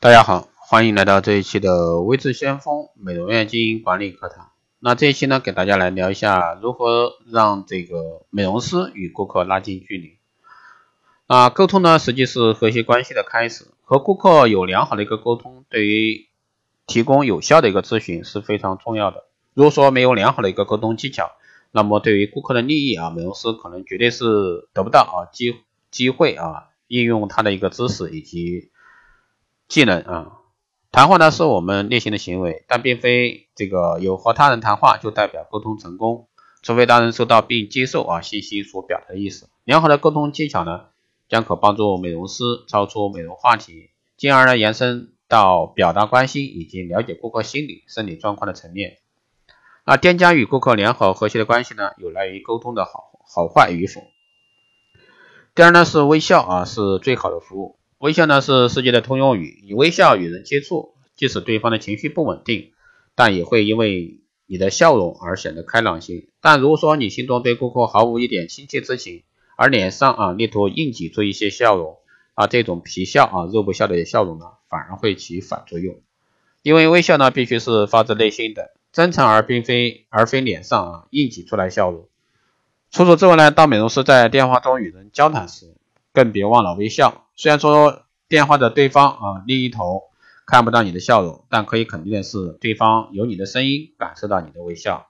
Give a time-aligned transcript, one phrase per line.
[0.00, 4.52] 大家好，欢迎来到这一期的微智先锋美容院经营管理课堂。
[4.78, 10.18] 那这一期呢，给大家来聊一下如何让这个美容师与顾客拉近距离。
[11.26, 13.64] 啊，沟通呢，实际是和谐关系的开始。
[13.82, 16.28] 和顾客有良好的一个沟通，对于
[16.86, 19.24] 提供有效的一个咨询是非常重要的。
[19.52, 21.32] 如果说没有良好的一个沟通技巧，
[21.72, 25.56] 那么对于顾客的利益啊，美容师可能绝对是得不到啊机
[25.90, 28.70] 机会啊，应用他的一个知识以及。
[29.68, 30.32] 技能啊，
[30.90, 36.26] 谈话呢是我们例行的行为，但并非这个有和他人谈话就代表沟通成功，
[36.62, 39.50] 除非他人收到并接受啊信息所表达的意思。
[39.64, 40.86] 良好的沟通技巧呢，
[41.28, 48.96] 将可帮助美容师超出美容话题，进而呢延伸到表达关心以及了解顾客心理、生理状况的层面。
[49.84, 54.00] 那店家与顾客良好和谐的关系呢，有赖于沟通的好好坏与否。
[55.54, 57.77] 第二呢是微笑啊，是最好的服务。
[57.98, 62.70] 微笑呢是世界的通用语，以微笑与人接触，即使对方的情绪不稳定，
[63.16, 66.28] 但也会因为你的笑容而显得开朗些。
[66.40, 69.24] 但如果说你心中对顾客毫无一点亲切之情，
[69.56, 71.96] 而脸上啊力图硬挤出一些笑容，
[72.34, 75.96] 啊这种皮笑啊肉不笑的笑容呢，反而会起反作用。
[76.62, 82.06] 因为微笑呢必须是发自内心的，真诚而并非而非脸上啊硬挤出来笑容。
[82.92, 85.74] 除此之外呢，当美容师在电话中与人交谈时，
[86.12, 87.24] 更别忘了微笑。
[87.38, 90.02] 虽然说电话的对方啊另一头
[90.44, 95.06] 看不到你的笑容，但可以肯定的是，对方有你的声音，感受到你的微笑。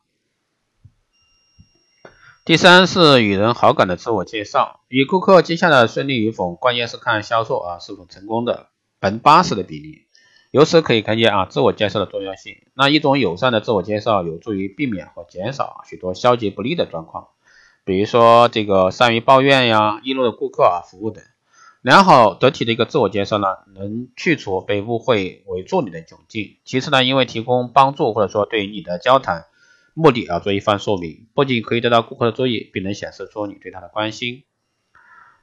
[2.44, 8.68] 第三是与人好感的自我介绍，与顾客接下的顺利与否，关键是看销售啊是否成功的
[9.00, 10.04] 百分之八十的比例。
[10.50, 12.56] 由此可以看见啊自我介绍的重要性。
[12.74, 17.28] 那一种友善的自我介绍，有助于避免和减少许多消极不利的状况，
[17.86, 21.24] 比如说这个善于抱怨呀、易怒的顾客啊、服务等。
[21.88, 26.58] 良好得体的一个自我介绍呢，能去除被误会为助理的窘境。
[26.62, 29.46] 其次呢，因为提供帮助或者说对于你的交谈
[29.94, 34.44] 目的啊做一番说明，不仅可以得到顾客的注意，并能显示出你对他的关心。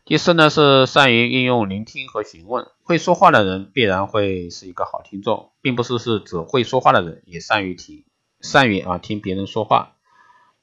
[0.06, 2.68] 第四呢，是善于运用聆听和询问。
[2.84, 8.04] 会说话的人必然会是一个好听众，并不是是指会说话的人也善于听，
[8.40, 9.95] 善于啊听别人说话。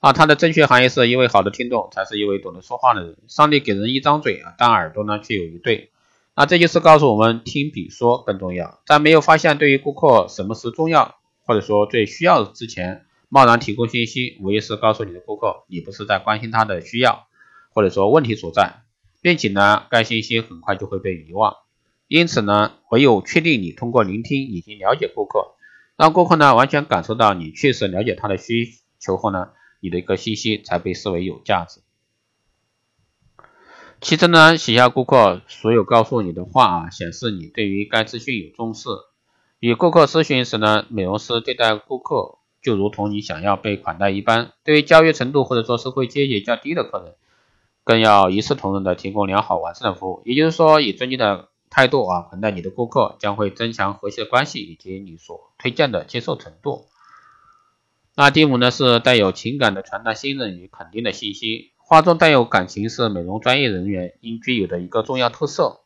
[0.03, 3.17] 啊，它的正确含义是一位好的听众才是一位懂得说话的人。
[3.29, 5.93] 上帝给人一张嘴啊，但耳朵呢却有一对。
[6.35, 8.81] 那这就是告诉我们，听比说更重要。
[8.85, 11.15] 在没有发现对于顾客什么是重要，
[11.47, 17.29] 或者说最需要之前，贸然提供信息，无疑是告诉你的顾客，你不是在关心他的需要，
[17.71, 18.83] 或者说问题所在，
[19.21, 21.59] 并且呢，该信息很快就会被遗忘。
[22.09, 25.53] 因此呢，唯有确定你通过聆听已经了解顾客，
[25.97, 29.51] 让顾客呢完全感受到你确实了解他的需求后呢。
[29.83, 31.81] 你的一个信息才被视为有价值。
[34.01, 38.89] 其次呢，写下顾客所有告诉你的话啊，显示你对于该资讯有重视。
[39.59, 44.53] 与顾客咨询时呢，美容师对待顾客就如同你想要被款待一般。
[44.65, 47.15] 对于教育程度或者说社会阶级较低的客人，
[47.85, 50.23] 更要一视同仁的提供良好完善的服务。
[50.25, 56.87] 也就是说，以尊敬的态度啊款待你的顾客，将会增强和谐关系以及你所推荐的接受程度。
[58.15, 65.81] 那第五呢是带有情感的传达信任与肯定的信息，话中带有感情是美容专业人员应具有的一个重要特色。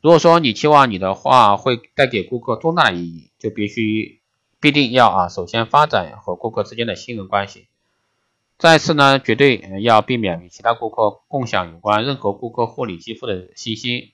[0.00, 4.20] 如果说你期望你的话会带给顾客重大意义，就必须
[4.58, 7.68] 必定要啊首先发展和顾客之间的信任关系。
[8.58, 14.12] 再次呢，绝对要避免与其他顾客共享有关任何顾客护理肌肤的信息。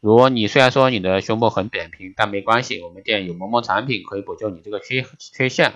[0.00, 5.74] 如你虽然说你的胸部很扁平，但没关系，我们店有某某产品可以补救你这个缺缺陷。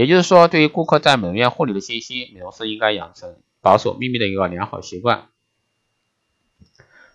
[0.00, 5.26] 也就是说，对于顾客在美容院护理的信息，美容师应该养成保守秘密的一个良好习惯。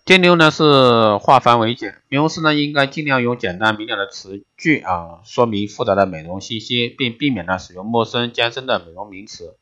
[0.06, 9.58] 第六呢是化繁为简，美容师呢应该尽量用简单明了的词句啊说明复杂的美容信息，并避免呢使用陌生艰深的美容名词，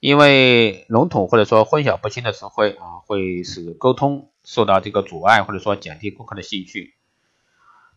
[0.00, 6.94] 因为笼统或者说混淆不清的词汇啊会使沟通受到这个阻碍，或者说减低顾客的兴趣。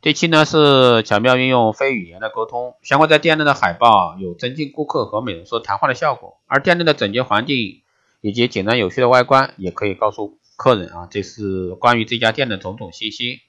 [0.03, 7.81] 第七呢是巧妙运用非语言的沟通，相关在店内的海报有增进顾客和美容师谈话的效果，而店内的整洁环境
[8.19, 13.39] 以及简单有序的外观也可以告诉客人啊，这是关于这家店的种种信息。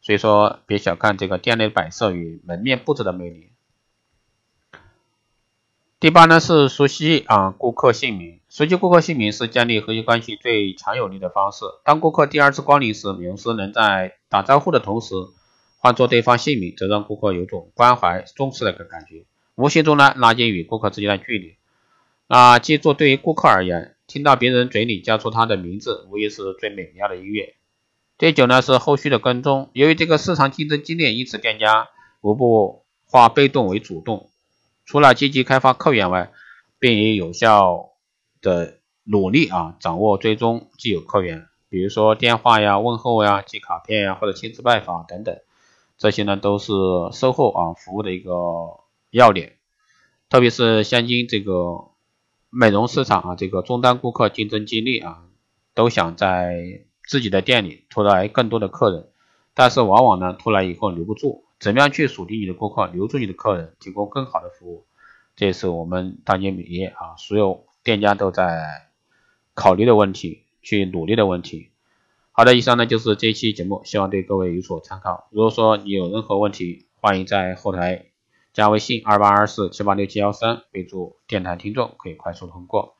[0.00, 3.50] 所以说，别小看这个店内摆设与门面布置的魅力。
[6.00, 11.66] 第八呢是熟悉啊顾客姓名，熟悉顾客姓名是建立和谐关系最强有力的方式。
[11.84, 15.14] 当顾客第二次光临时，美容师能在打招呼的同时。
[15.82, 19.24] 唤做对方姓名，则让顾客有种关怀、重视的个感觉，
[19.56, 21.56] 无形中呢拉近与顾客之间的距离。
[22.28, 27.56] 啊，记住，对于顾客而言，听到别人嘴里叫出他的名字，无疑是最美妙的音乐。
[28.16, 31.88] 第九呢是后续的跟踪，由于这个市场竞争激烈，因此店家
[32.20, 34.30] 无不化被动为主动，
[34.84, 36.30] 除了积极开发客源外，
[36.78, 37.90] 并以有效
[38.40, 45.36] 的努力啊掌握追踪既有客源，比如说电话呀、问候呀、寄卡片呀或者亲自拜访等等，
[46.02, 46.72] 这些呢都是
[47.12, 48.32] 售后啊服务的一个
[49.10, 49.52] 要点，
[50.28, 51.92] 特别是现今这个
[52.50, 55.22] 美容市场啊，这个终端顾客竞争激烈啊，
[55.74, 59.10] 都想在自己的店里拖来更多的客人，
[59.54, 64.84] 但是往往呢拖来以后留不住，怎么样去锁定你的顾客，留住你的客人，提供更好的服务？
[65.36, 68.90] 这也是我们当今美业啊，所有店家都在
[69.54, 71.70] 考虑的问题，去努力的问题。
[72.34, 75.28] 好的，以上呢就是这一期节目，希望对各位有所参考。
[75.30, 78.06] 如果说你有任何问题，欢迎在后台
[78.54, 82.94] 加微信二八二四七八六七幺三，备注电台听众，可以快速通过。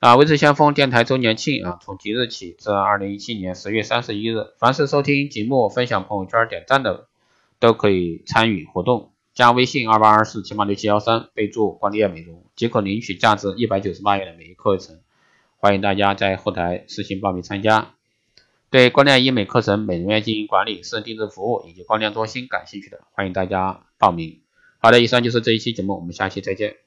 [0.00, 7.06] 啊，微智先锋电台周年庆啊，从即日起至二零一七年十月三十一日，凡是收听节目、分享朋友圈、点赞的，
[7.60, 9.12] 都可以参与活动。
[9.32, 14.98] 加微信二八二四七八六七幺三，备注光电美容，即可领取价值一百九十八元的美业课程。
[15.58, 17.95] 欢迎大家在后台私信报名参加。
[18.70, 24.40] 对光电医美课程、美容院经营管理、私人定制服务以及光电中心感兴趣的，欢迎大家报名。
[24.78, 26.85] 好的，以上就是这一期节目，我们下期再见。